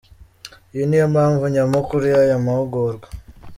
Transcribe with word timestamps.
Iyi 0.73 0.83
niyo 0.87 1.07
mpamvu 1.13 1.43
nyamukuru 1.53 2.03
y’aya 2.13 2.37
mahugurwa. 2.45 3.07